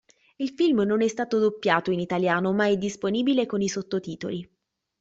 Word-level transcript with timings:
Il 0.39 0.49
film 0.57 0.81
non 0.81 1.03
è 1.03 1.07
stato 1.07 1.37
doppiato 1.37 1.91
in 1.91 1.99
italiano 1.99 2.53
ma 2.53 2.65
è 2.65 2.75
disponibile 2.75 3.45
con 3.45 3.61
i 3.61 3.69
sottotitoli. 3.69 4.49